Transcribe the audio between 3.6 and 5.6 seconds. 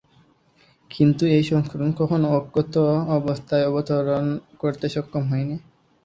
অবতরণ করতে সক্ষম হয়নি।